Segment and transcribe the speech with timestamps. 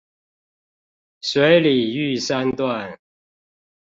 [1.21, 2.99] 水里玉山段